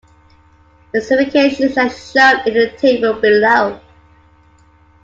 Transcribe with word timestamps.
Specifications 0.87 1.77
are 1.77 1.87
shown 1.91 2.39
in 2.47 2.55
the 2.55 2.75
table 2.81 3.21
below. 3.21 3.79